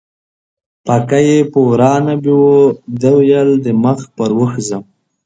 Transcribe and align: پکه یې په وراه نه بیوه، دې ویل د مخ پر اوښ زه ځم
پکه 0.85 1.19
یې 1.27 1.37
په 1.51 1.59
وراه 1.69 1.99
نه 2.05 2.13
بیوه، 2.23 2.57
دې 3.01 3.11
ویل 3.17 3.49
د 3.65 3.67
مخ 3.83 3.99
پر 4.15 4.29
اوښ 4.37 4.53
زه 4.67 4.67
ځم 4.67 4.83